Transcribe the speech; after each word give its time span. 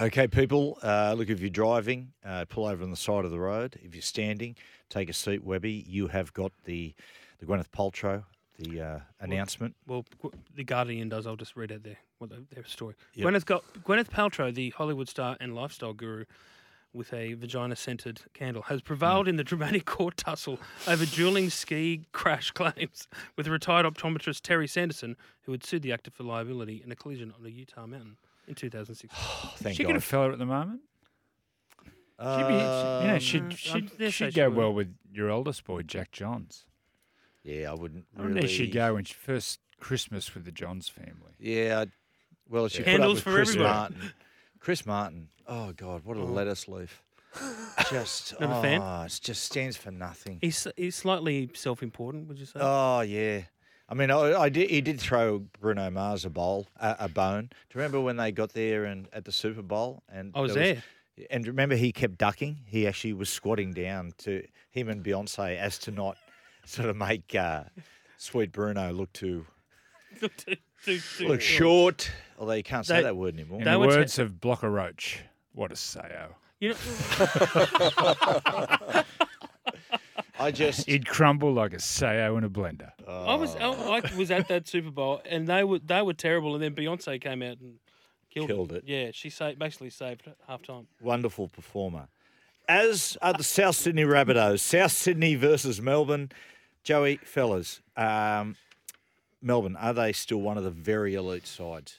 Okay, 0.00 0.26
people, 0.26 0.76
uh, 0.82 1.14
look, 1.16 1.30
if 1.30 1.40
you're 1.40 1.50
driving, 1.50 2.12
uh, 2.24 2.44
pull 2.46 2.66
over 2.66 2.82
on 2.82 2.90
the 2.90 2.96
side 2.96 3.24
of 3.24 3.30
the 3.30 3.38
road. 3.38 3.78
If 3.80 3.94
you're 3.94 4.02
standing, 4.02 4.56
take 4.88 5.08
a 5.08 5.12
seat, 5.12 5.44
Webby. 5.44 5.84
You 5.86 6.08
have 6.08 6.32
got 6.32 6.50
the, 6.64 6.94
the 7.38 7.46
Gwyneth 7.46 7.68
Paltrow, 7.70 8.24
the 8.58 8.80
uh, 8.80 8.98
announcement. 9.20 9.76
Well, 9.86 10.04
Gw- 10.20 10.32
the 10.56 10.64
Guardian 10.64 11.08
does. 11.08 11.28
I'll 11.28 11.36
just 11.36 11.54
read 11.54 11.70
out 11.70 11.84
their 11.84 11.98
what 12.18 12.30
the, 12.30 12.44
their 12.52 12.64
story. 12.64 12.96
Yep. 13.14 13.28
Gwyneth 13.28 13.44
got 13.44 13.64
Gwyneth 13.84 14.08
Paltrow, 14.08 14.52
the 14.52 14.70
Hollywood 14.70 15.08
star 15.08 15.36
and 15.38 15.54
lifestyle 15.54 15.92
guru, 15.92 16.24
with 16.92 17.12
a 17.12 17.34
vagina-scented 17.34 18.22
candle, 18.34 18.62
has 18.62 18.82
prevailed 18.82 19.28
in 19.28 19.36
the 19.36 19.44
dramatic 19.44 19.84
court 19.84 20.16
tussle 20.16 20.58
over 20.88 21.06
dueling 21.06 21.50
ski 21.50 22.06
crash 22.10 22.50
claims 22.50 23.06
with 23.36 23.46
retired 23.46 23.86
optometrist 23.86 24.40
Terry 24.40 24.66
Sanderson, 24.66 25.16
who 25.42 25.52
had 25.52 25.64
sued 25.64 25.82
the 25.82 25.92
actor 25.92 26.10
for 26.10 26.24
liability 26.24 26.82
in 26.84 26.90
a 26.90 26.96
collision 26.96 27.32
on 27.38 27.46
a 27.46 27.48
Utah 27.48 27.86
mountain 27.86 28.16
in 28.48 28.54
2016. 28.54 29.10
Thank 29.56 29.76
she 29.76 29.82
God. 29.84 29.90
got 29.90 29.96
a 29.96 30.00
fella 30.00 30.32
at 30.32 30.38
the 30.38 30.46
moment. 30.46 30.80
She'd 32.20 32.26
be, 32.26 32.42
she, 32.42 32.42
you 32.52 32.58
know, 32.58 33.10
Um, 33.14 33.18
she'd, 33.18 33.58
she'd, 33.58 33.98
dare 33.98 34.10
say 34.12 34.26
she'd 34.30 34.34
go 34.34 34.48
well 34.48 34.72
with 34.72 34.94
your 35.12 35.30
oldest 35.30 35.64
boy, 35.64 35.82
Jack 35.82 36.12
Johns. 36.12 36.64
yeah, 37.42 37.70
I 37.70 37.74
wouldn't 37.74 38.06
I 38.16 38.20
really. 38.22 38.34
wonder 38.34 38.48
she'd 38.48 38.72
go 38.72 38.94
when 38.94 39.04
she 39.04 39.14
first 39.14 39.58
Christmas 39.80 40.32
with 40.34 40.44
the 40.44 40.52
Johns 40.52 40.88
family. 40.88 41.34
Yeah, 41.40 41.80
I'd- 41.80 41.90
well, 42.48 42.68
she 42.68 42.78
put 42.78 42.86
Candles 42.86 43.18
up 43.18 43.24
for 43.24 43.30
with 43.30 43.36
Chris 43.36 43.48
everybody. 43.50 43.74
Martin. 43.74 44.12
Chris 44.60 44.86
Martin. 44.86 45.28
Oh 45.48 45.72
God, 45.72 46.04
what 46.04 46.16
a 46.16 46.20
Oh. 46.20 46.24
lettuce 46.26 46.68
leaf. 46.68 47.02
Just 47.90 48.38
Not 48.40 48.58
a 48.58 48.62
fan? 48.62 48.80
oh, 48.80 49.02
it 49.02 49.18
just 49.20 49.42
stands 49.42 49.76
for 49.76 49.90
nothing. 49.90 50.38
He's 50.40 50.68
he's 50.76 50.94
slightly 50.94 51.50
self-important, 51.52 52.28
would 52.28 52.38
you 52.38 52.46
say? 52.46 52.60
Oh 52.62 53.00
yeah. 53.00 53.42
I 53.88 53.94
mean, 53.94 54.10
I, 54.10 54.40
I 54.40 54.48
did. 54.48 54.70
He 54.70 54.80
did 54.80 55.00
throw 55.00 55.40
Bruno 55.60 55.90
Mars 55.90 56.24
a 56.24 56.30
bowl, 56.30 56.66
a, 56.80 56.96
a 57.00 57.08
bone. 57.08 57.48
Do 57.50 57.56
you 57.74 57.80
remember 57.80 58.00
when 58.00 58.16
they 58.16 58.32
got 58.32 58.52
there 58.54 58.84
and 58.84 59.08
at 59.12 59.24
the 59.24 59.32
Super 59.32 59.62
Bowl? 59.62 60.02
And 60.10 60.32
I 60.34 60.40
was 60.40 60.54
there 60.54 60.82
there. 61.16 61.26
and 61.30 61.46
remember, 61.46 61.76
he 61.76 61.92
kept 61.92 62.18
ducking. 62.18 62.58
He 62.66 62.86
actually 62.86 63.12
was 63.12 63.28
squatting 63.28 63.72
down 63.72 64.12
to 64.18 64.42
him 64.70 64.88
and 64.88 65.04
Beyonce 65.04 65.58
as 65.58 65.78
to 65.80 65.90
not 65.90 66.16
sort 66.64 66.88
of 66.88 66.96
make 66.96 67.34
uh, 67.34 67.64
sweet 68.16 68.52
Bruno 68.52 68.92
look 68.92 69.12
too 69.12 69.44
Too- 70.20 70.28
too- 70.28 70.56
too 70.84 71.28
look 71.28 71.40
short. 71.40 72.02
short. 72.02 72.10
Although 72.38 72.52
you 72.54 72.62
can't 72.62 72.86
say 72.86 72.96
They- 72.96 73.02
that 73.04 73.16
word 73.16 73.34
anymore. 73.34 73.58
In 73.58 73.64
They 73.64 73.72
the 73.72 73.78
were 73.78 73.90
te- 73.90 73.96
words 73.98 74.18
of 74.18 74.40
Blocker 74.40 74.70
Roach, 74.70 75.20
what 75.52 75.70
a 75.70 75.74
sayo. 75.74 76.28
You 76.60 76.70
know, 76.70 76.76
I 80.44 80.50
just 80.50 80.86
He'd 80.88 81.06
crumble 81.06 81.52
like 81.52 81.72
a 81.72 81.78
sayo 81.78 82.36
in 82.38 82.44
a 82.44 82.50
blender. 82.50 82.90
I 83.08 83.34
was 83.34 83.56
I, 83.56 83.70
I 83.70 84.16
was 84.16 84.30
at 84.30 84.48
that 84.48 84.68
Super 84.68 84.90
Bowl 84.90 85.20
and 85.24 85.46
they 85.46 85.64
were 85.64 85.78
they 85.78 86.02
were 86.02 86.14
terrible, 86.14 86.54
and 86.54 86.62
then 86.62 86.74
Beyonce 86.74 87.20
came 87.20 87.42
out 87.42 87.58
and 87.60 87.78
killed, 88.30 88.48
Killed 88.48 88.72
it. 88.72 88.84
Yeah, 88.86 89.10
she 89.12 89.30
saved, 89.30 89.58
basically 89.58 89.90
saved 89.90 90.26
it 90.26 90.36
half 90.46 90.62
time. 90.62 90.86
wonderful 91.00 91.48
performer. 91.48 92.08
As 92.68 93.16
are 93.20 93.32
the 93.34 93.44
South 93.44 93.76
Sydney 93.76 94.04
Rabbitohs. 94.04 94.60
South 94.60 94.92
Sydney 94.92 95.34
versus 95.34 95.80
Melbourne. 95.80 96.30
Joey, 96.82 97.16
fellas, 97.24 97.80
um, 97.96 98.56
Melbourne, 99.40 99.76
are 99.76 99.94
they 99.94 100.12
still 100.12 100.40
one 100.40 100.58
of 100.58 100.64
the 100.64 100.70
very 100.70 101.14
elite 101.14 101.46
sides 101.46 101.96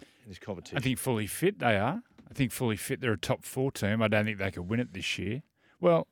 in 0.00 0.28
this 0.28 0.38
competition? 0.38 0.78
I 0.78 0.80
think 0.80 0.98
fully 0.98 1.26
fit 1.26 1.58
they 1.58 1.76
are. 1.76 2.02
I 2.30 2.34
think 2.34 2.52
fully 2.52 2.76
fit 2.76 3.00
they're 3.02 3.12
a 3.12 3.18
top 3.18 3.44
four 3.44 3.70
team. 3.70 4.00
I 4.00 4.08
don't 4.08 4.24
think 4.24 4.38
they 4.38 4.50
could 4.50 4.68
win 4.68 4.80
it 4.80 4.94
this 4.94 5.18
year. 5.18 5.42
Well, 5.80 6.06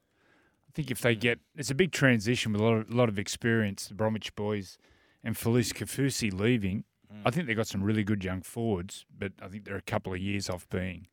I 0.71 0.73
think 0.73 0.91
if 0.93 1.01
they 1.01 1.17
get 1.17 1.41
it's 1.57 1.71
a 1.71 1.75
big 1.75 1.91
transition 1.91 2.53
with 2.53 2.61
a 2.61 2.65
lot 2.65 2.75
of, 2.75 2.91
lot 2.91 3.09
of 3.09 3.19
experience, 3.19 3.89
the 3.89 3.95
Bromwich 3.95 4.35
boys 4.37 4.79
and 5.25 5.35
Felise 5.35 5.73
Kaufusi 5.75 6.33
leaving. 6.33 6.85
I 7.25 7.31
think 7.33 7.49
they've 7.49 7.57
got 7.57 7.67
some 7.67 7.83
really 7.83 8.05
good 8.05 8.23
young 8.23 8.41
forwards, 8.41 9.05
but 9.19 9.33
I 9.43 9.49
think 9.49 9.65
they're 9.65 9.75
a 9.77 9.83
couple 9.83 10.13
of 10.13 10.21
years 10.21 10.49
off 10.49 10.69
being 10.69 11.09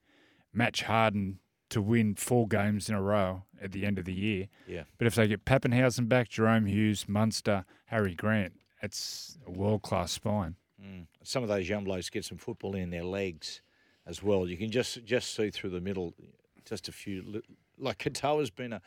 match 0.53 0.83
hardened 0.83 1.37
to 1.71 1.81
win 1.81 2.13
four 2.13 2.47
games 2.47 2.87
in 2.87 2.93
a 2.93 3.01
row 3.01 3.43
at 3.59 3.71
the 3.71 3.83
end 3.83 3.97
of 3.97 4.05
the 4.05 4.13
year. 4.13 4.47
Yeah. 4.67 4.83
But 4.99 5.07
if 5.07 5.15
they 5.15 5.27
get 5.27 5.43
Papenhuyzen 5.43 6.07
back, 6.07 6.29
Jahrome 6.29 6.69
Hughes, 6.69 7.09
Munster, 7.09 7.65
Harry 7.87 8.13
Grant, 8.13 8.53
that's 8.79 9.39
a 9.47 9.51
world 9.51 9.81
class 9.81 10.11
spine. 10.11 10.55
Mm. 10.79 11.07
Some 11.23 11.41
of 11.41 11.49
those 11.49 11.67
young 11.67 11.83
blokes 11.83 12.11
get 12.11 12.23
some 12.23 12.37
football 12.37 12.75
in 12.75 12.91
their 12.91 13.03
legs 13.03 13.61
as 14.05 14.21
well. 14.21 14.47
You 14.47 14.55
can 14.55 14.69
just 14.69 15.03
just 15.03 15.33
see 15.35 15.49
through 15.49 15.71
the 15.71 15.81
middle, 15.81 16.13
just 16.63 16.87
a 16.87 16.91
few. 16.91 17.23
li- 17.25 17.41
Like 17.79 17.97
Katoa's 17.97 18.51
been 18.51 18.71
a 18.73 18.81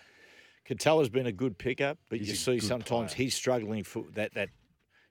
Katoa's 0.69 1.09
been 1.09 1.27
a 1.27 1.33
good 1.33 1.59
pickup, 1.59 1.99
but 2.09 2.19
He's 2.19 2.29
you 2.29 2.35
see 2.35 2.59
sometimes 2.61 3.13
player. 3.13 3.25
he's 3.25 3.35
struggling 3.35 3.83
for 3.85 4.05
that 4.15 4.35
that 4.35 4.49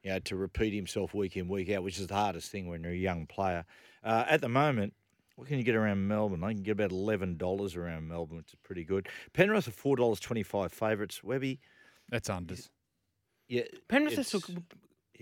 you 0.03 0.11
know 0.11 0.19
to 0.19 0.35
repeat 0.35 0.73
himself 0.73 1.13
week 1.13 1.35
in 1.37 1.47
week 1.47 1.69
out, 1.71 1.83
which 1.83 1.99
is 1.99 2.07
the 2.07 2.15
hardest 2.15 2.51
thing 2.51 2.67
when 2.67 2.83
you're 2.83 2.93
a 2.93 2.95
young 2.95 3.25
player. 3.25 3.65
Uh, 4.03 4.23
at 4.29 4.39
the 4.41 4.47
moment, 4.49 4.93
what 5.35 5.47
can 5.47 5.57
you 5.57 5.63
get 5.63 5.75
around 5.75 6.07
Melbourne? 6.07 6.43
I 6.43 6.53
can 6.53 6.63
get 6.63 6.71
about 6.71 6.91
eleven 6.91 7.35
dollars 7.37 7.75
around 7.75 8.07
Melbourne, 8.07 8.37
which 8.37 8.53
is 8.53 8.59
pretty 8.63 8.83
good. 8.85 9.07
Penrith 9.33 9.67
are 9.67 9.71
four 9.71 9.95
dollars 9.97 10.19
twenty 10.19 10.43
five 10.43 10.71
favourites. 10.71 11.23
Webby, 11.23 11.59
That's 12.09 12.29
unders. 12.29 12.69
yeah, 13.47 13.63
Penrith 13.89 14.17
are 14.19 14.23
still 14.23 14.41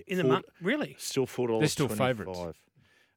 in 0.05 0.17
the 0.17 0.23
four- 0.23 0.31
month. 0.33 0.45
Really? 0.61 0.95
Still 0.99 1.25
four 1.25 1.47
dollars. 1.47 1.71
still 1.71 1.87
favourites. 1.87 2.39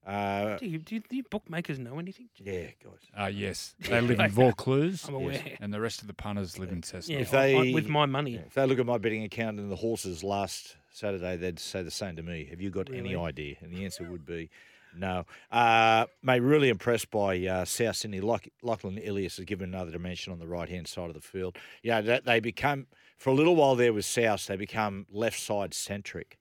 Uh, 0.06 0.56
Do 0.56 0.66
you, 0.66 0.78
do, 0.78 0.94
you, 0.96 1.02
do 1.08 1.22
bookmakers 1.30 1.78
know 1.78 1.98
anything? 1.98 2.28
yeah, 2.42 2.68
guys. 2.82 3.00
Uh, 3.16 3.26
yes, 3.26 3.74
they 3.80 4.00
live 4.00 4.18
in 4.18 4.30
Vaucluse, 4.30 5.06
I'm 5.06 5.14
aware. 5.14 5.42
and 5.60 5.72
the 5.72 5.80
rest 5.80 6.00
of 6.00 6.06
the 6.06 6.14
punters 6.14 6.58
live 6.58 6.72
in 6.72 6.82
Cessna. 6.82 7.14
Yeah, 7.14 7.20
If 7.20 7.34
I- 7.34 7.38
I- 7.44 7.64
they- 7.64 7.74
with 7.74 7.86
my 7.88 8.06
money. 8.06 8.32
Yeah, 8.32 8.40
If 8.46 8.54
they 8.54 8.66
look 8.66 8.78
at 8.78 8.86
my 8.86 8.98
betting 8.98 9.24
account 9.24 9.58
and 9.58 9.70
the 9.70 9.76
horses 9.76 10.24
last 10.24 10.76
Saturday, 10.90 11.36
they'd 11.36 11.58
say 11.58 11.82
the 11.82 11.90
same 11.90 12.16
to 12.16 12.22
me. 12.22 12.46
Have 12.46 12.60
you 12.60 12.70
got 12.70 12.90
any 12.92 13.14
idea? 13.14 13.56
And 13.60 13.72
the 13.72 13.84
answer 13.84 14.04
would 14.10 14.24
be 14.24 14.48
no. 14.96 15.24
Uh, 15.52 16.06
mate, 16.22 16.40
really 16.40 16.68
impressed 16.70 17.10
by 17.12 17.38
uh, 17.46 17.64
South 17.64 17.94
Sydney. 17.96 18.20
Loch- 18.20 18.48
Lachlan 18.62 18.98
Ilias 18.98 19.36
has 19.36 19.44
given 19.44 19.68
another 19.72 19.92
dimension 19.92 20.32
on 20.32 20.40
the 20.40 20.48
right 20.48 20.68
hand 20.68 20.88
side 20.88 21.08
of 21.08 21.14
the 21.14 21.20
field. 21.20 21.56
Yeah, 21.82 22.00
that 22.00 22.24
they 22.24 22.40
become 22.40 22.86
for 23.16 23.30
a 23.30 23.34
little 23.34 23.54
while 23.54 23.76
there 23.76 23.92
with 23.92 24.04
South, 24.06 24.46
they 24.46 24.56
become 24.56 25.06
left 25.12 25.38
side 25.38 25.74
centric. 25.74 26.38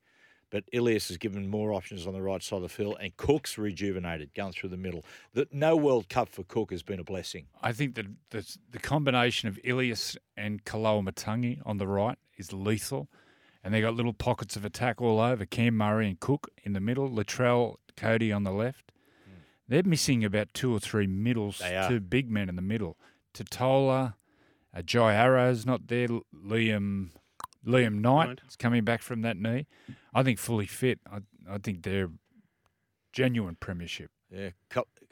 But 0.51 0.63
Ilias 0.71 1.09
has 1.09 1.17
given 1.17 1.47
more 1.47 1.73
options 1.73 2.07
on 2.07 2.13
the 2.13 2.21
right 2.21 2.41
side 2.41 2.57
of 2.57 2.61
the 2.63 2.69
field, 2.69 2.97
and 2.99 3.15
Cook's 3.17 3.57
rejuvenated, 3.57 4.33
going 4.33 4.53
through 4.53 4.69
the 4.69 4.77
middle. 4.77 5.05
The, 5.33 5.47
no 5.51 5.75
World 5.75 6.09
Cup 6.09 6.29
for 6.29 6.43
Cook 6.43 6.71
has 6.71 6.81
been 6.81 6.99
a 6.99 7.03
blessing. 7.03 7.45
I 7.61 7.71
think 7.71 7.95
that 7.95 8.07
the, 8.31 8.57
the 8.71 8.79
combination 8.79 9.47
of 9.47 9.59
Ilias 9.63 10.17
and 10.35 10.65
Koloamatangi 10.65 11.61
on 11.65 11.77
the 11.77 11.87
right 11.87 12.17
is 12.37 12.51
lethal. 12.51 13.09
And 13.63 13.73
they've 13.73 13.83
got 13.83 13.93
little 13.93 14.13
pockets 14.13 14.55
of 14.55 14.63
attack 14.63 15.01
all 15.01 15.19
over. 15.19 15.45
Cam 15.45 15.75
Murray 15.75 16.07
and 16.07 16.19
Cook 16.19 16.49
in 16.63 16.71
the 16.73 16.79
middle, 16.79 17.09
Latrell, 17.09 17.75
Cody 17.97 18.31
on 18.31 18.43
the 18.43 18.51
left. 18.51 18.93
They're 19.67 19.83
missing 19.83 20.23
about 20.23 20.53
two 20.53 20.73
or 20.73 20.79
three 20.79 21.05
middles, 21.05 21.61
two 21.89 21.99
big 21.99 22.31
men 22.31 22.49
in 22.49 22.55
the 22.55 22.61
middle. 22.61 22.97
Tatola, 23.33 24.15
uh, 24.73 24.81
Jai 24.81 25.13
Arrow's 25.13 25.65
not 25.65 25.87
there. 25.87 26.07
Liam 26.07 27.09
Liam 27.65 27.95
Knight 28.01 28.27
Right. 28.27 28.41
is 28.47 28.55
coming 28.55 28.83
back 28.83 29.01
from 29.01 29.21
that 29.23 29.37
knee. 29.37 29.67
I 30.13 30.23
think 30.23 30.39
fully 30.39 30.65
fit. 30.65 30.99
I, 31.11 31.19
I 31.49 31.57
think 31.57 31.83
they're 31.83 32.09
genuine 33.13 33.55
premiership. 33.59 34.11
Yeah, 34.31 34.49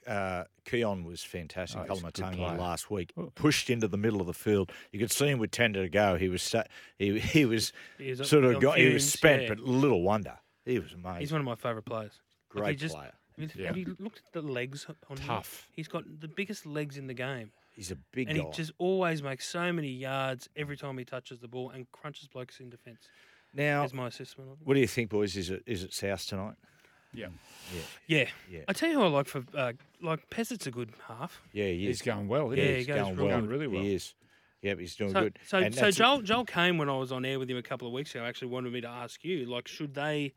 uh, 0.06 0.44
Keaon 0.66 1.04
was 1.04 1.24
fantastic. 1.24 1.80
Oh, 1.90 1.94
he's 1.94 2.04
a 2.04 2.06
good 2.06 2.14
Koloamatangi 2.14 2.36
player. 2.36 2.58
last 2.58 2.92
week 2.92 3.12
Oh. 3.18 3.32
pushed 3.34 3.70
into 3.72 3.88
the 3.88 3.98
middle 3.98 4.22
of 4.22 4.28
the 4.28 4.34
field. 4.34 4.72
You 4.92 5.00
could 5.00 5.12
see 5.12 5.28
him 5.28 5.40
with 5.40 5.50
ten 5.52 5.74
to 5.74 5.90
go. 5.90 6.18
He 6.18 6.30
was 6.30 6.44
sta- 6.44 6.66
he 7.00 7.20
he 7.20 7.46
was 7.46 7.74
He 7.98 8.14
sort 8.16 8.44
of 8.46 8.62
got, 8.62 8.78
he 8.78 8.94
was 8.94 9.12
spent, 9.12 9.44
yeah. 9.44 9.50
but 9.50 9.60
little 9.60 10.04
wonder 10.04 10.38
he 10.66 10.78
was 10.78 10.94
amazing. 10.94 11.20
He's 11.22 11.32
one 11.32 11.42
of 11.42 11.46
my 11.46 11.56
favourite 11.56 11.86
players. 11.86 12.20
Like, 12.54 12.64
Great 12.64 12.80
just- 12.80 12.96
player. 12.96 13.12
Have 13.40 13.56
you, 13.56 13.62
Yeah. 13.62 13.68
have 13.68 13.78
you 13.78 13.96
looked 14.00 14.22
at 14.26 14.34
the 14.34 14.42
legs 14.42 14.88
on 15.10 15.18
him? 15.18 15.28
Tough. 15.28 15.68
He's 15.72 15.88
got 15.88 16.04
the 16.22 16.28
biggest 16.28 16.66
legs 16.66 16.98
in 16.98 17.06
the 17.08 17.14
game. 17.14 17.52
He's 17.78 17.92
a 17.92 17.96
big 18.12 18.28
and 18.30 18.38
guy. 18.40 18.44
he 18.46 18.52
just 18.52 18.72
always 18.80 19.24
makes 19.24 19.48
so 19.48 19.72
many 19.72 19.88
yards 19.90 20.50
every 20.58 20.76
time 20.76 20.98
he 20.98 21.06
touches 21.06 21.40
the 21.40 21.48
ball 21.48 21.70
and 21.70 21.90
crunches 21.94 22.28
blokes 22.28 22.60
in 22.60 22.70
defence. 22.70 23.08
now, 23.54 23.84
Is 23.86 23.94
my 23.94 24.08
assessment 24.08 24.50
of 24.52 24.58
him. 24.58 24.66
what 24.66 24.74
do 24.74 24.80
you 24.82 24.88
think, 24.88 25.10
boys? 25.12 25.38
Is 25.38 25.50
it 25.52 25.64
is 25.66 25.84
it 25.84 25.94
South 25.94 26.26
tonight? 26.28 26.56
Yeah. 27.14 27.28
Yeah, 27.74 27.82
Yeah. 28.08 28.28
yeah, 28.52 28.60
I 28.68 28.74
tell 28.74 28.90
you 28.90 28.96
who 28.96 29.04
I 29.04 29.08
like 29.08 29.28
for 29.28 29.44
uh, 29.56 29.74
like 30.02 30.30
Pezet's 30.30 30.68
a 30.68 30.72
good 30.72 30.92
half. 31.08 31.42
yeah. 31.54 31.66
He 31.68 31.86
He's 31.88 32.02
going 32.02 32.28
well. 32.28 32.54
Yeah, 32.54 32.64
isn't 32.64 32.68
he 32.72 32.78
he's 32.80 32.88
goes 32.88 32.98
going 32.98 33.18
well. 33.18 33.42
good. 33.42 33.50
really 33.50 33.68
well. 33.68 33.82
He 33.84 33.94
is. 33.96 34.14
Yep, 34.64 34.80
he's 34.80 34.96
doing 34.96 35.12
So, 35.14 35.22
good. 35.22 35.40
so, 35.46 35.58
And 35.60 35.74
so 35.74 35.82
that's- 35.82 35.96
Joel 35.96 36.22
Joel 36.24 36.46
came 36.46 36.78
when 36.80 36.90
I 36.90 36.98
was 36.98 37.12
on 37.12 37.26
air 37.26 37.38
with 37.40 37.50
him 37.50 37.58
a 37.58 37.62
couple 37.64 37.88
of 37.88 37.94
weeks 37.94 38.14
ago, 38.16 38.24
actually 38.26 38.48
wanted 38.50 38.74
me 38.74 38.82
to 38.82 38.88
ask 38.88 39.24
you, 39.24 39.46
like, 39.46 39.68
should 39.68 39.94
they, 39.94 40.34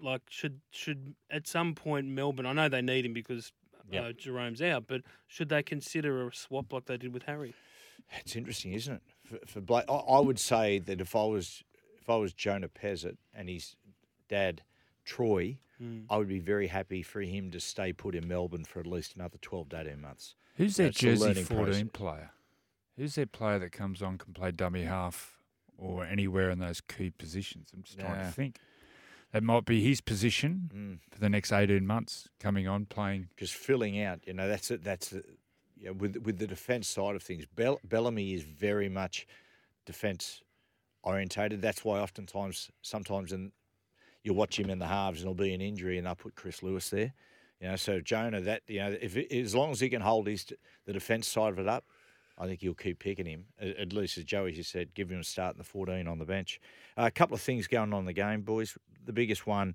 like, 0.00 0.22
should 0.30 0.60
should 0.70 1.14
at 1.30 1.46
some 1.46 1.74
point 1.74 2.06
Melbourne? 2.06 2.46
I 2.46 2.54
know 2.54 2.68
they 2.70 2.80
need 2.82 3.04
him 3.04 3.12
because 3.12 3.52
Yep. 3.90 4.04
uh, 4.04 4.12
Jahrome's 4.12 4.62
out, 4.62 4.84
but 4.86 5.02
should 5.26 5.48
they 5.48 5.62
consider 5.62 6.26
a 6.26 6.34
swap 6.34 6.72
like 6.72 6.86
they 6.86 6.96
did 6.96 7.12
with 7.12 7.24
Harry? 7.24 7.54
It's 8.20 8.36
interesting, 8.36 8.72
isn't 8.72 8.94
it? 8.94 9.02
For, 9.24 9.38
for 9.46 9.60
Blake, 9.60 9.84
I, 9.88 9.92
I 9.94 10.20
would 10.20 10.38
say 10.38 10.78
that 10.78 11.00
if 11.00 11.14
I 11.16 11.24
was 11.24 11.62
if 12.00 12.08
I 12.08 12.16
was 12.16 12.32
Jonah 12.32 12.68
Pezet 12.68 13.16
and 13.34 13.48
his 13.48 13.76
dad 14.28 14.62
Troy, 15.04 15.58
Mm. 15.80 16.06
I 16.10 16.16
would 16.16 16.26
be 16.26 16.40
very 16.40 16.66
happy 16.66 17.02
for 17.04 17.20
him 17.20 17.52
to 17.52 17.60
stay 17.60 17.92
put 17.92 18.16
in 18.16 18.26
Melbourne 18.26 18.64
for 18.64 18.80
at 18.80 18.86
least 18.88 19.14
another 19.14 19.38
12 19.40 19.68
to 19.68 19.80
18 19.82 20.00
months. 20.00 20.34
Who's 20.56 20.76
their 20.76 20.88
That's 20.88 20.98
a 20.98 21.00
Jersey 21.00 21.34
14 21.34 21.46
process. 21.64 21.84
player? 21.92 22.30
Who's 22.96 23.14
their 23.14 23.26
player 23.26 23.60
that 23.60 23.70
comes 23.70 24.02
on, 24.02 24.18
can 24.18 24.32
play 24.34 24.50
dummy 24.50 24.82
half 24.82 25.38
or 25.76 26.04
anywhere 26.04 26.50
in 26.50 26.58
those 26.58 26.80
key 26.80 27.10
positions? 27.10 27.70
I'm 27.72 27.84
just 27.84 27.96
trying 28.00 28.24
to 28.26 28.32
think. 28.32 28.58
That 29.32 29.42
might 29.42 29.64
be 29.64 29.82
his 29.82 30.00
position 30.00 30.70
Mm. 30.74 30.98
for 31.12 31.18
the 31.20 31.28
next 31.28 31.52
18 31.52 31.86
months 31.86 32.28
coming 32.40 32.66
on 32.66 32.86
playing. 32.86 33.28
because 33.34 33.50
filling 33.50 34.00
out, 34.00 34.20
you 34.26 34.32
know, 34.32 34.48
that's 34.48 34.70
it. 34.70 34.82
That's. 34.84 35.14
Yeah, 35.80 35.90
with 35.90 36.16
with 36.16 36.38
the 36.38 36.46
defence 36.48 36.88
side 36.88 37.14
of 37.14 37.22
things, 37.22 37.46
Bell, 37.46 37.78
Bellamy 37.84 38.34
is 38.34 38.42
very 38.42 38.88
much 38.88 39.26
defence 39.86 40.42
orientated. 41.04 41.62
That's 41.62 41.84
why 41.84 42.00
oftentimes, 42.00 42.70
sometimes, 42.82 43.32
in 43.32 43.52
you'll 44.24 44.34
watch 44.34 44.58
him 44.58 44.68
in 44.70 44.80
the 44.80 44.86
halves 44.88 45.20
and 45.20 45.26
there'll 45.26 45.34
be 45.48 45.54
an 45.54 45.60
injury, 45.60 45.96
and 45.98 46.06
they'll 46.06 46.16
put 46.16 46.34
Chris 46.34 46.62
Lewis 46.64 46.90
there. 46.90 47.12
You 47.60 47.68
know, 47.68 47.76
so 47.76 48.00
Jonah, 48.00 48.40
that 48.40 48.62
you 48.66 48.80
know, 48.80 48.96
if 49.00 49.16
as 49.16 49.54
long 49.54 49.70
as 49.70 49.80
he 49.80 49.88
can 49.88 50.02
hold 50.02 50.26
his 50.26 50.46
the 50.84 50.92
defence 50.92 51.28
side 51.28 51.52
of 51.52 51.58
it 51.60 51.68
up, 51.68 51.84
I 52.36 52.46
think 52.46 52.62
you'll 52.62 52.74
keep 52.74 52.98
picking 52.98 53.26
him. 53.26 53.46
At, 53.60 53.76
at 53.76 53.92
least 53.92 54.18
as 54.18 54.24
Joey 54.24 54.52
just 54.52 54.70
said, 54.72 54.94
give 54.94 55.10
him 55.10 55.20
a 55.20 55.24
start 55.24 55.54
in 55.54 55.58
the 55.58 55.64
14 55.64 56.06
on 56.08 56.18
the 56.18 56.24
bench. 56.24 56.60
Uh, 56.96 57.02
a 57.06 57.10
couple 57.12 57.34
of 57.36 57.40
things 57.40 57.66
going 57.68 57.92
on 57.92 58.00
in 58.00 58.06
the 58.06 58.12
game, 58.12 58.42
boys. 58.42 58.76
The 59.08 59.14
biggest 59.14 59.46
one 59.46 59.74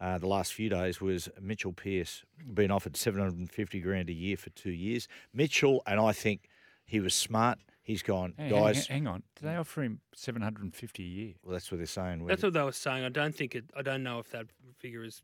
uh, 0.00 0.18
the 0.18 0.26
last 0.26 0.52
few 0.52 0.68
days 0.68 1.00
was 1.00 1.28
Mitchell 1.40 1.72
Pearce 1.72 2.24
being 2.52 2.72
offered 2.72 2.96
750 2.96 3.78
grand 3.80 4.10
a 4.10 4.12
year 4.12 4.36
for 4.36 4.50
two 4.50 4.72
years. 4.72 5.06
Mitchell, 5.32 5.80
and 5.86 6.00
I 6.00 6.10
think 6.10 6.48
he 6.84 6.98
was 6.98 7.14
smart. 7.14 7.60
He's 7.84 8.02
gone, 8.02 8.34
Hey, 8.36 8.50
guys. 8.50 8.88
hang, 8.88 9.04
hang 9.04 9.06
on. 9.06 9.22
Did 9.36 9.46
they 9.46 9.54
offer 9.54 9.84
him 9.84 10.00
750 10.16 11.02
a 11.02 11.06
year? 11.06 11.34
Well, 11.44 11.52
that's 11.52 11.70
what 11.70 11.76
they're 11.78 11.86
saying. 11.86 12.26
That's 12.26 12.42
what 12.42 12.52
they 12.52 12.62
were 12.62 12.72
saying. 12.72 13.04
I 13.04 13.10
don't 13.10 13.34
think 13.34 13.54
it. 13.54 13.66
I 13.76 13.82
don't 13.82 14.02
know 14.02 14.18
if 14.18 14.28
that 14.30 14.46
figure 14.80 15.04
is 15.04 15.22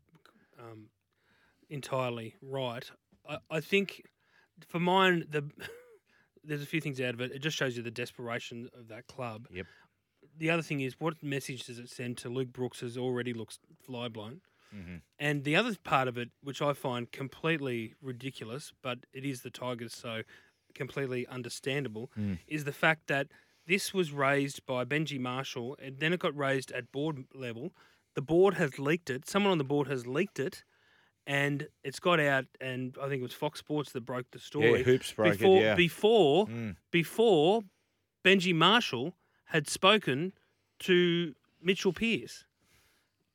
um, 0.57 0.85
entirely 1.69 2.35
right. 2.41 2.89
I, 3.27 3.39
I 3.49 3.59
think 3.59 4.03
for 4.65 4.79
mine, 4.79 5.25
the 5.29 5.43
there's 6.45 6.61
a 6.61 6.67
few 6.67 6.79
things 6.79 7.01
out 7.01 7.15
of 7.15 7.19
it. 7.19 7.31
It 7.33 7.39
just 7.39 7.57
shows 7.57 7.75
you 7.75 7.83
the 7.83 7.91
desperation 7.91 8.69
of 8.79 8.87
that 8.87 9.07
club. 9.07 9.47
Yep. 9.51 9.65
The 10.41 10.49
other 10.49 10.63
thing 10.63 10.81
is, 10.81 10.99
what 10.99 11.21
message 11.21 11.65
does 11.67 11.77
it 11.77 11.87
send 11.87 12.17
to 12.17 12.29
Luke 12.29 12.51
Brooks, 12.51 12.79
who 12.79 12.89
already 12.97 13.31
looks 13.31 13.59
fly 13.85 14.07
blown? 14.07 14.41
Mhm. 14.73 15.01
And 15.19 15.43
the 15.43 15.55
other 15.55 15.75
part 15.83 16.07
of 16.07 16.17
it, 16.17 16.31
which 16.41 16.63
I 16.63 16.73
find 16.73 17.11
completely 17.11 17.93
ridiculous, 18.01 18.73
but 18.81 19.05
it 19.13 19.23
is 19.23 19.43
the 19.43 19.51
Tigers, 19.51 19.93
so 19.93 20.23
completely 20.73 21.27
understandable, 21.27 22.09
Mm. 22.17 22.39
is 22.47 22.63
the 22.63 22.71
fact 22.73 23.05
that 23.05 23.27
this 23.67 23.93
was 23.93 24.11
raised 24.11 24.65
by 24.65 24.83
Benji 24.83 25.19
Marshall, 25.19 25.77
and 25.79 25.99
then 25.99 26.11
it 26.11 26.19
got 26.19 26.35
raised 26.35 26.71
at 26.71 26.91
board 26.91 27.25
level. 27.35 27.75
The 28.15 28.23
board 28.23 28.55
has 28.55 28.79
leaked 28.79 29.11
it. 29.11 29.27
Someone 29.29 29.51
on 29.51 29.57
the 29.59 29.63
board 29.63 29.87
has 29.89 30.07
leaked 30.07 30.39
it, 30.39 30.63
and 31.27 31.67
it's 31.83 31.99
got 31.99 32.19
out. 32.19 32.47
And 32.59 32.97
I 32.99 33.07
think 33.09 33.19
it 33.19 33.23
was 33.29 33.33
Fox 33.35 33.59
Sports 33.59 33.91
that 33.91 34.01
broke 34.01 34.31
the 34.31 34.39
story. 34.39 34.79
Yeah, 34.79 34.85
Hoops 34.85 35.13
broke 35.13 35.33
before, 35.37 35.57
it, 35.59 35.61
yeah. 35.61 35.75
Before, 35.75 36.47
Mm. 36.47 36.77
before 36.89 37.61
Benji 38.25 38.55
Marshall 38.55 39.15
had 39.51 39.67
spoken 39.69 40.33
to 40.79 41.35
Mitchell 41.61 41.93
Pearce. 41.93 42.45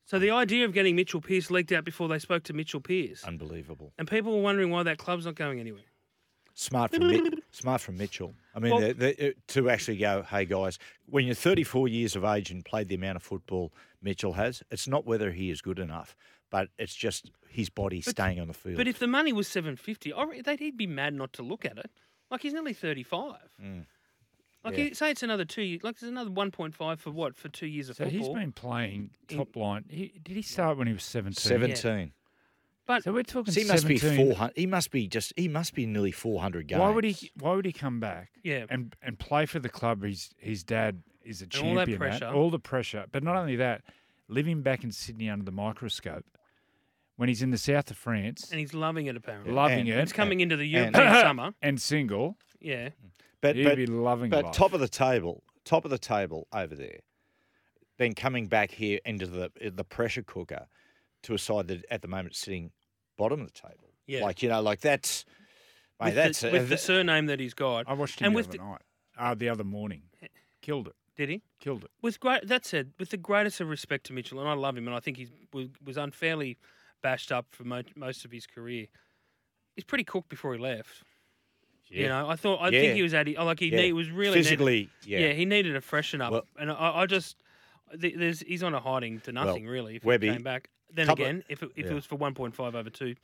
So 0.04 0.18
the 0.18 0.30
idea 0.30 0.64
of 0.64 0.72
getting 0.72 0.94
Mitchell 0.96 1.20
Pearce 1.20 1.50
leaked 1.50 1.72
out 1.72 1.84
before 1.84 2.08
they 2.08 2.18
spoke 2.18 2.44
to 2.44 2.52
Mitchell 2.52 2.80
Pearce, 2.80 3.24
Unbelievable. 3.24 3.92
and 3.98 4.08
people 4.08 4.34
were 4.36 4.42
wondering 4.42 4.70
why 4.70 4.82
that 4.84 4.98
club's 4.98 5.26
not 5.26 5.34
going 5.34 5.58
anywhere. 5.60 5.82
Smart 6.54 6.92
from 6.94 7.08
Mi- 7.08 7.30
smart 7.50 7.80
from 7.82 7.98
Mitchell. 7.98 8.34
I 8.54 8.60
mean, 8.60 8.72
Well- 8.72 8.80
they- 8.80 9.12
they- 9.14 9.34
to 9.48 9.68
actually 9.68 9.98
go, 9.98 10.22
hey 10.22 10.44
guys, 10.46 10.78
when 11.06 11.26
you're 11.26 11.34
34 11.34 11.86
years 11.88 12.16
of 12.16 12.24
age 12.24 12.50
and 12.50 12.64
played 12.64 12.88
the 12.88 12.94
amount 12.94 13.16
of 13.16 13.22
football 13.22 13.74
Mitchell 14.00 14.32
has, 14.34 14.62
it's 14.70 14.88
not 14.88 15.04
whether 15.04 15.32
he 15.32 15.50
is 15.50 15.60
good 15.60 15.78
enough, 15.78 16.16
but 16.50 16.70
it's 16.78 16.94
just 16.94 17.30
his 17.48 17.68
body 17.68 18.00
staying 18.00 18.40
on 18.40 18.46
the 18.48 18.54
field. 18.54 18.76
But 18.76 18.88
if 18.88 18.98
the 18.98 19.06
money 19.06 19.32
was 19.34 19.48
seven 19.48 19.76
fifty, 19.76 20.12
they'd 20.44 20.60
he'd 20.60 20.76
be 20.78 20.86
mad 20.86 21.12
not 21.14 21.32
to 21.34 21.42
look 21.42 21.64
at 21.66 21.76
it. 21.78 21.90
Like 22.30 22.40
he's 22.42 22.54
nearly 22.54 22.72
thirty 22.74 23.02
five. 23.02 23.50
Mm. 23.62 23.84
Like. 24.66 24.76
Yeah. 24.78 24.84
you 24.84 24.94
say, 24.94 25.10
it's 25.10 25.22
another 25.22 25.44
two 25.44 25.62
years. 25.62 25.82
Like 25.82 25.98
there's 25.98 26.10
another 26.10 26.30
one 26.30 26.50
point 26.50 26.74
five 26.74 27.00
for 27.00 27.10
what 27.10 27.36
for 27.36 27.48
two 27.48 27.66
years 27.66 27.88
of 27.88 27.96
football. 27.96 28.10
So 28.10 28.16
he's 28.16 28.26
football. 28.26 28.40
been 28.42 28.52
playing 28.52 29.10
In- 29.30 29.36
top 29.38 29.56
line. 29.56 29.84
He, 29.88 30.12
did 30.22 30.36
he 30.36 30.42
start 30.42 30.76
when 30.76 30.86
he 30.86 30.92
was 30.92 31.02
17? 31.04 31.34
17. 31.34 32.12
but 32.86 33.02
So 33.04 33.12
we're 33.12 33.22
talking 33.22 33.52
So 33.54 33.60
he 33.60 33.66
must 33.66 33.86
be 33.86 33.96
17. 33.98 34.26
400. 34.34 34.52
He 34.56 34.66
must 34.66 34.90
be 34.90 35.06
just. 35.08 35.32
He 35.36 35.48
must 35.48 35.74
be 35.74 35.86
nearly 35.86 36.12
400 36.12 36.66
games. 36.68 36.80
Why 36.80 36.90
would 36.90 37.04
he? 37.04 37.30
Why 37.38 37.54
would 37.54 37.64
he 37.64 37.72
come 37.72 38.00
back? 38.00 38.30
Yeah. 38.42 38.66
and 38.68 38.94
and 39.02 39.18
play 39.18 39.46
for 39.46 39.58
the 39.58 39.68
club. 39.68 40.02
His 40.02 40.30
his 40.38 40.62
dad 40.64 41.02
is 41.24 41.42
a 41.42 41.44
all 41.46 41.48
champion. 41.50 41.76
that 41.76 41.88
at, 41.90 41.98
pressure. 41.98 42.28
all 42.34 42.50
the 42.50 42.58
pressure, 42.58 43.04
but 43.10 43.22
not 43.24 43.34
only 43.36 43.56
that, 43.56 43.82
living 44.28 44.62
back 44.62 44.84
in 44.84 44.92
Sydney 44.92 45.28
under 45.28 45.44
the 45.44 45.50
microscope, 45.50 46.24
when 47.16 47.28
he's 47.28 47.42
in 47.42 47.50
the 47.50 47.58
south 47.58 47.90
of 47.90 47.96
France, 47.96 48.48
and 48.52 48.60
he's 48.60 48.72
loving 48.74 49.06
it 49.06 49.16
apparently. 49.16 49.52
loving 49.52 49.80
And- 49.80 49.88
it, 49.88 49.98
It's 49.98 50.12
coming 50.12 50.38
into 50.40 50.56
the 50.56 50.72
and- 50.76 50.94
European 50.94 51.14
summer. 51.22 51.50
and 51.62 51.80
single, 51.80 52.36
Yeah. 52.60 52.90
But 53.40 53.56
he'd 53.56 53.64
but, 53.64 53.76
be 53.76 53.86
loving 53.86 54.30
but 54.30 54.44
life. 54.46 54.54
top 54.54 54.72
of 54.72 54.80
the 54.80 54.88
table, 54.88 55.42
top 55.64 55.84
of 55.84 55.90
the 55.90 55.98
table 55.98 56.46
over 56.52 56.74
there. 56.74 57.00
Then 57.98 58.14
coming 58.14 58.46
back 58.46 58.70
here 58.72 59.00
into 59.04 59.26
the 59.26 59.50
the 59.70 59.84
pressure 59.84 60.22
cooker 60.22 60.66
to 61.22 61.34
a 61.34 61.38
side 61.38 61.68
that 61.68 61.84
at 61.90 62.02
the 62.02 62.08
moment 62.08 62.32
is 62.34 62.38
sitting 62.38 62.70
bottom 63.16 63.40
of 63.40 63.46
the 63.52 63.52
table. 63.60 63.92
Yeah. 64.06 64.22
Like 64.22 64.42
you 64.42 64.48
know, 64.48 64.60
like 64.60 64.80
that's. 64.80 65.24
Mate, 65.98 66.08
With, 66.08 66.14
that's 66.14 66.40
the, 66.42 66.48
a- 66.50 66.52
with 66.52 66.68
the 66.68 66.76
surname 66.76 67.26
that 67.26 67.40
he's 67.40 67.54
got. 67.54 67.88
I 67.88 67.94
watched 67.94 68.20
him 68.20 68.26
and 68.26 68.34
the 68.34 68.36
with 68.36 68.48
other 68.48 68.58
the- 68.58 68.64
night, 68.64 68.82
uh, 69.18 69.34
the 69.34 69.48
other 69.48 69.64
morning, 69.64 70.02
killed 70.60 70.88
it, 70.88 70.94
Did 71.16 71.30
he? 71.30 71.42
killed 71.58 71.84
it. 71.84 71.90
With 72.02 72.20
great, 72.20 72.46
that 72.48 72.66
said, 72.66 72.92
with 72.98 73.08
the 73.08 73.16
greatest 73.16 73.62
of 73.62 73.70
respect 73.70 74.04
to 74.06 74.12
Mitchell, 74.12 74.38
and 74.38 74.46
I 74.46 74.52
love 74.52 74.76
him, 74.76 74.86
and 74.86 74.94
I 74.94 75.00
think 75.00 75.16
he 75.16 75.28
was, 75.54 75.68
was 75.82 75.96
unfairly 75.96 76.58
bashed 77.02 77.32
up 77.32 77.46
for 77.50 77.64
mo- 77.64 77.80
most 77.94 78.26
of 78.26 78.30
his 78.30 78.46
career. 78.46 78.88
He's 79.74 79.84
pretty 79.84 80.04
cooked 80.04 80.28
before 80.28 80.52
he 80.52 80.60
left. 80.60 81.02
You 81.88 82.08
know, 82.08 82.28
I 82.28 82.36
thought 82.36 82.56
I 82.60 82.68
Yeah. 82.70 82.80
think 82.80 82.94
he 82.96 83.02
was 83.02 83.14
at. 83.14 83.28
Like 83.28 83.60
he 83.60 83.68
Yeah. 83.68 83.76
need, 83.82 83.92
was 83.92 84.10
really 84.10 84.36
needed- 84.38 84.44
physically, 84.44 84.88
yeah. 85.04 85.18
yeah. 85.20 85.32
he 85.32 85.44
needed 85.44 85.76
a 85.76 85.80
freshen 85.80 86.20
up, 86.20 86.32
Well- 86.32 86.46
and 86.58 86.70
I, 86.70 87.00
I 87.02 87.06
just 87.06 87.36
there's 87.94 88.40
he's 88.40 88.62
on 88.62 88.74
a 88.74 88.80
hiding 88.80 89.20
to 89.20 89.32
nothing 89.32 89.66
really. 89.66 89.96
If 89.96 90.04
Webby, 90.04 90.26
he 90.28 90.32
came 90.34 90.42
back, 90.42 90.68
then 90.92 91.06
couple 91.06 91.24
again, 91.24 91.44
if 91.48 91.62
it, 91.62 91.70
if 91.76 91.86
yeah. 91.86 91.92
it 91.92 91.94
was 91.94 92.04
for 92.04 92.16
one 92.16 92.34
point 92.34 92.54
five 92.54 92.74
over 92.74 92.90
two, 92.90 93.14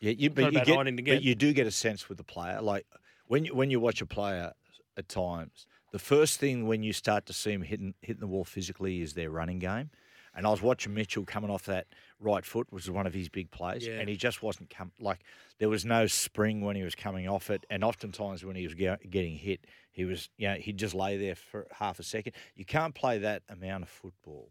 Yeah, 0.00 0.10
you, 0.12 0.28
but 0.30 0.52
you 0.52 0.60
get, 0.64 1.04
but 1.06 1.22
you 1.22 1.34
do 1.34 1.52
get 1.54 1.66
a 1.66 1.70
sense 1.70 2.08
with 2.08 2.18
the 2.18 2.24
player. 2.24 2.60
Like 2.60 2.86
when 3.26 3.46
you, 3.46 3.54
when 3.54 3.70
you 3.70 3.80
watch 3.80 4.02
a 4.02 4.06
player 4.06 4.52
at 4.96 5.08
times, 5.08 5.66
the 5.92 5.98
first 5.98 6.38
thing 6.38 6.66
when 6.66 6.82
you 6.82 6.92
start 6.92 7.24
to 7.26 7.32
see 7.32 7.52
him 7.52 7.62
hitting 7.62 7.94
hitting 8.02 8.20
the 8.20 8.26
wall 8.26 8.44
physically 8.44 9.00
is 9.00 9.14
their 9.14 9.30
running 9.30 9.58
game. 9.58 9.90
And 10.36 10.46
I 10.46 10.50
was 10.50 10.60
watching 10.60 10.92
Mitchell 10.94 11.24
coming 11.24 11.48
off 11.50 11.64
that 11.66 11.86
right 12.18 12.44
foot, 12.44 12.66
which 12.70 12.84
was 12.86 12.90
one 12.90 13.06
of 13.06 13.14
his 13.14 13.28
big 13.28 13.50
plays, 13.50 13.86
Yeah. 13.86 14.00
and 14.00 14.08
he 14.08 14.16
just 14.16 14.42
wasn't 14.42 14.68
come 14.70 14.90
like 14.98 15.20
there 15.58 15.68
was 15.68 15.84
no 15.84 16.06
spring 16.06 16.60
when 16.60 16.74
he 16.76 16.82
was 16.82 16.94
coming 16.94 17.28
off 17.28 17.50
it, 17.50 17.64
and 17.70 17.84
oftentimes 17.84 18.44
when 18.44 18.56
he 18.56 18.64
was 18.66 18.74
ge- 18.74 19.10
getting 19.10 19.36
hit, 19.36 19.64
he 19.92 20.04
was 20.04 20.28
you 20.36 20.48
know 20.48 20.54
he'd 20.54 20.76
just 20.76 20.94
lay 20.94 21.16
there 21.16 21.36
for 21.36 21.66
half 21.70 21.98
a 21.98 22.02
second. 22.02 22.32
You 22.56 22.64
can't 22.64 22.94
play 22.94 23.18
that 23.18 23.42
amount 23.48 23.84
of 23.84 23.88
football 23.88 24.50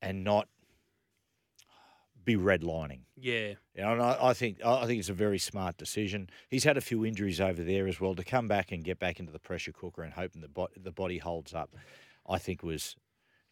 and 0.00 0.22
not 0.22 0.48
be 2.24 2.34
redlining. 2.36 3.00
yeah, 3.16 3.50
You 3.74 3.82
know, 3.82 3.92
and 3.92 4.02
I, 4.02 4.18
I 4.20 4.34
think 4.34 4.58
I 4.64 4.82
I 4.82 4.86
think 4.86 4.98
it's 4.98 5.08
a 5.08 5.14
very 5.14 5.38
smart 5.38 5.76
decision. 5.76 6.28
He's 6.48 6.64
had 6.64 6.76
a 6.76 6.80
few 6.80 7.04
injuries 7.06 7.40
over 7.40 7.62
there 7.62 7.86
as 7.86 8.00
well. 8.00 8.14
To 8.16 8.24
come 8.24 8.48
back 8.48 8.72
and 8.72 8.82
get 8.82 8.98
back 8.98 9.20
into 9.20 9.32
the 9.32 9.38
pressure 9.38 9.72
cooker 9.72 10.02
and 10.02 10.12
hoping 10.12 10.42
the 10.42 10.48
bo- 10.48 10.68
the 10.76 10.90
body 10.90 11.18
holds 11.18 11.54
up, 11.54 11.74
I 12.28 12.38
think 12.38 12.62
was, 12.64 12.96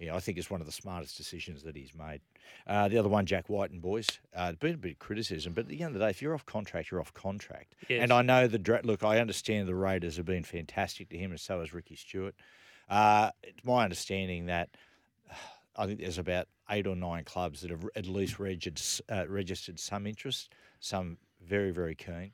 yeah, 0.05 0.15
I 0.15 0.21
think 0.21 0.39
it's 0.39 0.51
one 0.51 0.61
of 0.61 0.67
the 0.67 0.73
smartest 0.73 1.17
decisions 1.17 1.63
that 1.63 1.77
he's 1.77 1.95
made. 1.95 2.21
Uh, 2.67 2.89
the 2.89 2.99
other 2.99 3.09
one, 3.09 3.27
Jack 3.27 3.49
Wighton 3.49 3.77
and 3.77 3.83
boys, 3.83 4.07
uh, 4.35 4.53
been 4.53 4.75
a 4.75 4.79
bit 4.79 4.93
of 4.93 4.99
criticism, 4.99 5.53
but 5.53 5.63
at 5.63 5.69
the 5.69 5.83
end 5.83 5.95
of 5.95 6.01
the 6.01 6.07
day, 6.07 6.11
if 6.11 6.23
you're 6.23 6.35
off 6.35 6.47
contract, 6.47 6.91
you're 6.91 7.01
off 7.01 7.13
contract. 7.15 7.75
Yes. 7.89 8.03
And 8.03 8.13
I 8.13 8.23
know 8.23 8.47
the 8.47 8.59
dra- 8.59 8.83
look. 8.85 9.03
I 9.03 9.19
understand 9.19 9.69
the 9.69 9.75
Raiders 9.75 10.17
have 10.17 10.27
been 10.27 10.45
fantastic 10.45 11.09
to 11.11 11.19
him, 11.19 11.31
and 11.31 11.41
so 11.41 11.61
has 11.61 11.75
Ricky 11.75 11.97
Stuart. 11.97 12.35
Uh, 12.89 13.31
it's 13.43 13.65
my 13.65 13.85
understanding 13.85 14.47
that 14.47 14.71
I 15.77 15.87
think 15.87 16.01
there's 16.01 16.19
about 16.19 16.49
eight 16.71 16.87
or 16.87 16.97
nine 16.97 17.25
clubs 17.25 17.63
that 17.63 17.71
have 17.71 17.85
at 17.97 18.07
least 18.07 18.39
registered, 18.39 18.81
uh, 19.11 19.27
registered 19.29 19.79
some 19.79 20.07
interest, 20.07 20.55
some 20.81 21.19
very, 21.43 21.71
very 21.71 21.95
keen. 21.95 22.33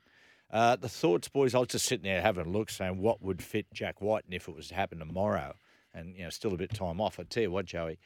Uh, 0.51 0.75
the 0.75 0.89
thoughts, 0.89 1.29
boys, 1.29 1.55
I 1.55 1.59
was 1.59 1.69
just 1.69 1.85
sitting 1.85 2.03
there 2.03 2.21
having 2.21 2.45
a 2.45 2.49
look, 2.49 2.69
saying 2.69 2.97
what 2.97 3.21
would 3.21 3.41
fit 3.41 3.67
Jack 3.73 4.01
Wighton 4.01 4.27
and 4.27 4.33
if 4.35 4.47
it 4.47 4.55
was 4.55 4.67
to 4.67 4.75
happen 4.75 4.99
tomorrow, 4.99 5.55
and 5.93 6.15
you 6.15 6.23
know, 6.23 6.29
still 6.29 6.53
a 6.53 6.57
bit 6.57 6.71
of 6.71 6.77
time 6.77 6.99
off. 7.01 7.19
I 7.19 7.23
tell 7.23 7.43
you 7.43 7.51
what, 7.51 7.65
Joey, 7.65 7.99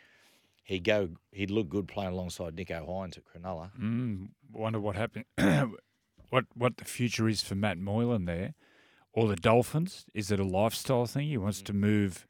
he'd 0.63 0.83
go, 0.83 1.09
he'd 1.31 1.51
look 1.51 1.69
good 1.69 1.87
playing 1.87 2.11
alongside 2.13 2.55
Nicho 2.55 2.87
Hynes 2.87 3.17
at 3.17 3.23
Cronulla. 3.25 3.71
Mm, 3.79 4.29
wonder 4.51 4.79
what 4.79 4.95
happened. 4.95 5.25
what 6.29 6.45
what 6.55 6.77
the 6.77 6.85
future 6.85 7.27
is 7.27 7.41
for 7.41 7.55
Matt 7.55 7.77
Moylan 7.77 8.25
there, 8.25 8.53
or 9.13 9.27
the 9.27 9.35
Dolphins? 9.35 10.05
Is 10.13 10.31
it 10.31 10.39
a 10.39 10.43
lifestyle 10.43 11.05
thing? 11.05 11.27
He 11.29 11.37
wants 11.37 11.61
to 11.63 11.73
move 11.73 12.27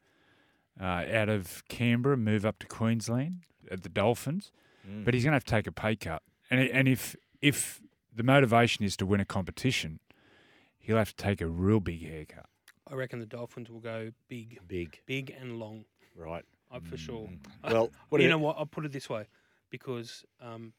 uh, 0.80 1.04
out 1.10 1.28
of 1.28 1.62
Canberra, 1.68 2.16
move 2.16 2.44
up 2.44 2.58
to 2.60 2.66
Queensland 2.66 3.40
at 3.70 3.82
the 3.82 3.88
Dolphins, 3.88 4.52
Mm. 4.88 5.04
but 5.04 5.14
he's 5.14 5.24
going 5.24 5.32
to 5.32 5.36
have 5.36 5.44
to 5.44 5.50
take 5.50 5.66
a 5.66 5.72
pay 5.72 5.96
cut. 5.96 6.22
And 6.50 6.60
and 6.60 6.86
if 6.86 7.16
if 7.42 7.80
the 8.14 8.22
motivation 8.22 8.84
is 8.84 8.96
to 8.98 9.06
win 9.06 9.18
a 9.20 9.24
competition, 9.24 9.98
he'll 10.78 10.96
have 10.96 11.10
to 11.16 11.16
take 11.16 11.40
a 11.40 11.46
real 11.48 11.80
big 11.80 12.06
haircut. 12.06 12.46
I 12.90 12.94
reckon 12.94 13.18
the 13.18 13.26
Dolphins 13.26 13.70
will 13.70 13.80
go 13.80 14.10
big, 14.28 14.58
Big, 14.68 15.00
big 15.06 15.34
and 15.38 15.58
long, 15.58 15.84
right? 16.14 16.44
uh, 16.70 16.80
for 16.80 16.96
sure. 16.96 17.28
Well, 17.64 17.90
what 18.08 18.20
you 18.20 18.24
you- 18.26 18.30
know 18.30 18.38
what? 18.38 18.56
I'll 18.58 18.66
put 18.66 18.84
it 18.84 18.92
this 18.92 19.08
way, 19.10 19.24
because 19.70 20.24
um, 20.40 20.72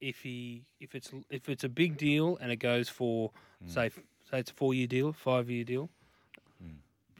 if 0.00 0.20
he 0.22 0.64
if 0.80 0.94
it's 0.94 1.12
if 1.30 1.48
it's 1.48 1.64
a 1.64 1.68
big 1.68 1.96
deal 1.96 2.36
and 2.40 2.50
it 2.52 2.56
goes 2.56 2.88
for 2.88 3.30
Hmm. 3.62 3.68
say 3.68 3.90
say 4.30 4.38
it's 4.40 4.50
a 4.50 4.54
four 4.54 4.74
year 4.74 4.86
deal, 4.88 5.12
five 5.12 5.48
year 5.48 5.64
deal, 5.64 5.90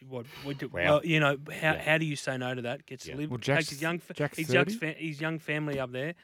what? 0.08 0.26
what 0.42 0.58
do, 0.58 0.68
Wow. 0.68 0.80
well, 0.84 1.06
you 1.06 1.18
know, 1.18 1.38
how, 1.50 1.72
Yeah. 1.74 1.82
how 1.82 1.98
do 1.98 2.04
you 2.04 2.16
say 2.16 2.36
no 2.36 2.54
to 2.54 2.60
that? 2.62 2.84
Gets 2.84 3.06
Yeah. 3.06 3.16
live, 3.16 3.30
Well, 3.30 3.38
takes 3.38 3.70
his 3.70 3.80
young, 3.80 4.02
Jack's 4.12 4.36
his, 4.36 4.52
young 4.52 4.66
fa- 4.66 4.92
his 4.92 5.18
young 5.20 5.38
family 5.38 5.78
up 5.80 5.92
there, 5.92 6.14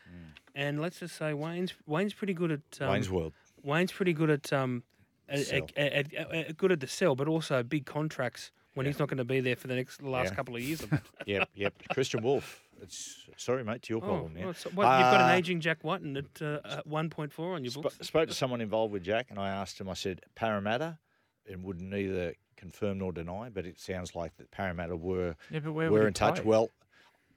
and 0.54 0.80
let's 0.82 1.00
just 1.00 1.16
say 1.16 1.32
Wayne's 1.32 1.72
Wayne's 1.86 2.12
pretty 2.12 2.34
good 2.34 2.50
at 2.50 2.82
um, 2.82 2.90
Wayne's 2.90 3.08
World. 3.08 3.32
Wayne's 3.62 3.92
pretty 3.92 4.12
good 4.12 4.28
at 4.30 4.52
um, 4.52 4.82
at, 5.30 5.40
Sell. 5.46 5.62
at, 5.76 5.92
at, 5.92 6.14
at- 6.14 6.32
at- 6.34 6.56
good 6.56 6.72
at 6.72 6.80
the 6.80 6.86
sell, 6.86 7.14
but 7.14 7.28
also 7.28 7.62
big 7.62 7.86
contracts 7.86 8.50
when 8.74 8.86
he's 8.86 8.98
not 8.98 9.08
going 9.08 9.18
to 9.18 9.24
be 9.24 9.40
there 9.40 9.56
for 9.56 9.66
the 9.68 9.74
next 9.74 10.02
last 10.02 10.30
Yeah. 10.30 10.34
couple 10.34 10.56
of 10.56 10.62
years. 10.62 10.84
Yep, 11.26 11.48
yep. 11.54 11.74
Kristian 11.94 12.22
Woolf. 12.22 12.62
It's 12.82 13.26
sorry, 13.36 13.62
mate. 13.62 13.76
It's 13.76 13.90
your 13.90 13.98
oh, 13.98 14.06
problem 14.06 14.34
now. 14.34 14.44
well, 14.46 14.54
so 14.54 14.70
what, 14.70 14.84
you've 14.84 15.10
got 15.12 15.20
an 15.20 15.30
Uh, 15.30 15.34
aging 15.34 15.60
Jack 15.60 15.84
Wighton 15.84 16.16
at 16.16 16.40
uh, 16.42 16.60
at 16.64 16.86
one 16.86 17.10
point 17.10 17.30
four 17.32 17.54
on 17.54 17.62
your 17.62 17.72
Sp- 17.76 17.82
books. 17.84 17.98
spoke 18.00 18.28
to 18.28 18.34
someone 18.34 18.60
involved 18.62 18.92
with 18.92 19.02
Jack, 19.04 19.26
and 19.30 19.38
I 19.38 19.50
asked 19.50 19.78
him. 19.80 19.88
I 19.88 19.92
said 19.94 20.22
Parramatta, 20.34 20.98
and 21.46 21.62
would 21.64 21.80
neither 21.80 22.34
confirm 22.56 22.98
nor 22.98 23.12
deny, 23.12 23.50
but 23.50 23.66
it 23.66 23.78
sounds 23.78 24.14
like 24.16 24.34
that 24.38 24.50
Parramatta 24.50 24.96
were 24.96 25.36
Yeah, 25.50 25.60
were 25.68 26.06
in 26.06 26.14
touch. 26.14 26.36
play? 26.36 26.44
Well, 26.44 26.70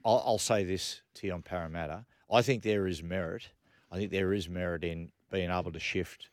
I'll, 0.02 0.22
I'll 0.26 0.38
say 0.38 0.64
this 0.64 1.02
to 1.16 1.26
you 1.26 1.34
on 1.34 1.42
Parramatta. 1.42 2.06
I 2.32 2.40
think 2.40 2.62
there 2.62 2.86
is 2.86 3.02
merit. 3.02 3.50
I 3.92 3.96
think 3.98 4.10
there 4.12 4.32
is 4.32 4.48
merit 4.48 4.82
in 4.82 5.12
being 5.30 5.50
able 5.50 5.72
to 5.72 5.80
shift 5.80 6.30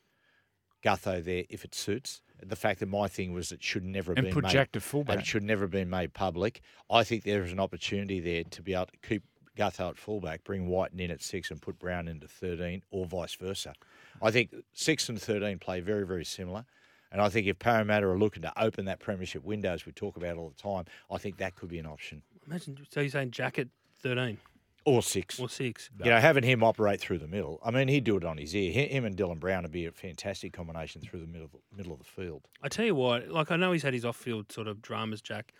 Gutho 0.84 1.24
there 1.24 1.44
if 1.50 1.64
it 1.64 1.76
suits. 1.76 2.22
The 2.44 2.56
fact 2.56 2.80
that 2.80 2.88
my 2.88 3.08
thing 3.08 3.34
was 3.34 3.52
it 3.52 3.62
should 3.64 3.84
never 3.84 4.12
have 4.12 4.18
and 4.18 4.26
been 4.26 4.34
put 4.34 4.44
made, 4.46 4.52
Jack 4.54 4.72
to 4.72 4.78
and 4.78 4.84
fullback. 4.84 5.20
it 5.20 5.26
should 5.28 5.44
never 5.44 5.66
have 5.66 5.72
been 5.72 5.90
made 5.92 6.14
public. 6.14 6.62
I 6.90 7.04
think 7.04 7.24
there 7.24 7.44
is 7.44 7.52
an 7.52 7.60
opportunity 7.60 8.20
there 8.20 8.44
to 8.44 8.62
be 8.64 8.74
able 8.74 8.88
to 8.88 9.08
keep 9.08 9.24
Gutho 9.56 9.90
at 9.90 9.98
fullback, 9.98 10.44
bring 10.44 10.68
Wighton 10.68 11.00
in 11.00 11.12
at 11.12 11.22
six, 11.22 11.52
and 11.52 11.62
put 11.62 11.78
Brown 11.78 12.08
into 12.08 12.28
thirteen, 12.28 12.82
or 12.90 13.06
vice 13.06 13.36
versa. 13.36 13.74
I 14.22 14.32
think 14.32 14.56
six 14.74 15.08
and 15.08 15.22
thirteen 15.22 15.60
play 15.60 15.82
very, 15.82 16.06
very 16.06 16.26
similar. 16.26 16.66
And 17.12 17.22
I 17.22 17.28
think 17.30 17.46
if 17.46 17.60
Parramatta 17.60 18.08
are 18.08 18.18
looking 18.18 18.42
to 18.44 18.54
open 18.60 18.86
that 18.86 19.00
premiership 19.00 19.44
window, 19.44 19.74
as 19.74 19.86
we 19.86 19.92
talk 19.92 20.16
about 20.16 20.38
all 20.38 20.50
the 20.50 20.62
time, 20.62 20.86
I 21.12 21.18
think 21.18 21.38
that 21.38 21.56
could 21.56 21.68
be 21.68 21.78
an 21.78 21.86
option. 21.86 22.22
Imagine, 22.48 22.78
so 22.90 23.02
you're 23.02 23.10
saying 23.10 23.32
Jack 23.32 23.60
at 23.60 23.68
thirteen 24.00 24.38
Or 24.86 25.04
six. 25.04 25.40
or 25.40 25.48
six? 25.50 25.90
You 26.04 26.10
know, 26.12 26.20
having 26.20 26.44
him 26.44 26.64
operate 26.64 27.00
through 27.00 27.20
the 27.20 27.28
middle. 27.28 27.60
I 27.64 27.70
mean, 27.72 27.88
he'd 27.88 28.04
do 28.04 28.18
it 28.18 28.24
on 28.26 28.38
his 28.38 28.56
ear. 28.56 28.72
Him 28.72 29.06
and 29.06 29.16
Dylan 29.16 29.40
Brown 29.40 29.62
would 29.64 29.72
be 29.72 29.86
a 29.86 29.92
fantastic 29.92 30.54
combination 30.54 31.02
through 31.02 31.20
the 31.22 31.28
middle 31.28 31.46
of 31.46 31.52
the, 31.52 31.60
middle 31.78 31.94
of 31.94 32.00
the 32.00 32.06
field. 32.06 32.48
I 32.64 32.68
tell 32.68 32.86
you 32.86 32.96
what, 32.96 33.30
like 33.30 33.52
I 33.52 33.58
know 33.58 33.72
he's 33.72 33.84
had 33.84 33.94
his 33.94 34.06
off-field 34.06 34.52
sort 34.52 34.68
of 34.68 34.82
dramas, 34.82 35.22
Jack, 35.22 35.54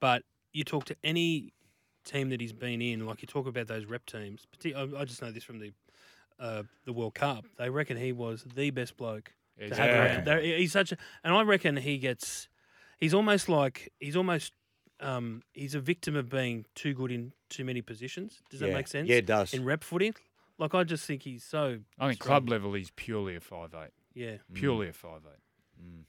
but 0.00 0.22
you 0.52 0.62
talk 0.64 0.84
to 0.86 0.96
any 1.02 1.52
team 2.04 2.30
that 2.30 2.40
he's 2.40 2.52
been 2.52 2.80
in, 2.80 3.04
like 3.04 3.20
you 3.20 3.26
talk 3.26 3.46
about 3.48 3.66
those 3.66 3.84
rep 3.84 4.06
teams. 4.06 4.46
I 4.64 4.88
I 4.96 5.04
just 5.04 5.20
know 5.22 5.30
this 5.32 5.44
from 5.44 5.58
the 5.58 5.72
uh, 6.38 6.62
the 6.84 6.92
World 6.92 7.14
Cup. 7.14 7.44
They 7.58 7.68
reckon 7.70 7.96
he 7.96 8.12
was 8.12 8.44
the 8.54 8.70
best 8.70 8.96
bloke 8.96 9.32
Yeah, 9.58 9.64
to 9.64 9.68
he's 9.70 9.78
have 9.78 9.90
around. 9.90 10.24
They're- 10.24 10.40
He's 10.58 10.70
such 10.72 10.92
a, 10.92 10.96
and 11.24 11.34
I 11.34 11.42
reckon 11.42 11.76
he 11.78 11.98
gets. 11.98 12.48
He's 13.00 13.12
almost 13.12 13.48
like 13.48 13.92
he's 13.98 14.14
almost. 14.16 14.52
Um, 15.00 15.42
he's 15.52 15.74
a 15.74 15.80
victim 15.80 16.16
of 16.16 16.28
being 16.28 16.64
too 16.74 16.92
good 16.94 17.12
in 17.12 17.32
too 17.48 17.64
many 17.64 17.82
positions. 17.82 18.42
Does 18.50 18.60
that 18.60 18.68
Yeah. 18.68 18.74
make 18.74 18.88
sense? 18.88 19.08
Yeah, 19.08 19.16
it 19.16 19.26
does. 19.26 19.54
In 19.54 19.64
rep 19.64 19.84
footy, 19.84 20.12
like 20.58 20.74
I 20.74 20.82
just 20.84 21.06
think 21.06 21.22
he's 21.22 21.44
so. 21.44 21.80
I 21.98 22.08
think 22.08 22.22
strong. 22.22 22.40
club 22.40 22.48
level, 22.48 22.74
he's 22.74 22.90
purely 22.90 23.36
a 23.36 23.40
five 23.40 23.74
eight. 23.74 23.90
Yeah. 24.14 24.38
Purely 24.54 24.88
a 24.88 24.92
five 24.92 25.20
eight. 25.26 26.04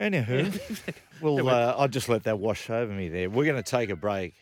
Anywho, 0.00 0.94
well, 1.20 1.48
uh, 1.50 1.74
I'll 1.76 1.88
just 1.88 2.08
let 2.08 2.22
that 2.24 2.38
wash 2.38 2.70
over 2.70 2.92
me 2.92 3.08
there. 3.08 3.28
We're 3.28 3.44
going 3.44 3.62
to 3.62 3.68
take 3.70 3.90
a 3.90 3.96
break. 3.96 4.34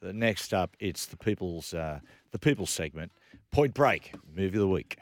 The 0.00 0.12
next 0.12 0.52
up, 0.52 0.76
it's 0.80 1.06
the 1.06 1.16
people's 1.16 1.72
uh, 1.72 2.00
the 2.32 2.38
people's 2.38 2.70
segment. 2.70 3.12
Point 3.52 3.74
Break, 3.74 4.12
movie 4.34 4.56
of 4.56 4.60
the 4.62 4.68
week. 4.68 4.98